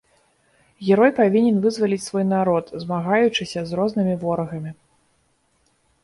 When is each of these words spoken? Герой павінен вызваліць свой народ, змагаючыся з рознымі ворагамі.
Герой 0.85 1.09
павінен 1.19 1.57
вызваліць 1.65 2.03
свой 2.09 2.25
народ, 2.35 2.65
змагаючыся 2.83 3.59
з 3.67 3.71
рознымі 3.81 4.15
ворагамі. 4.23 4.71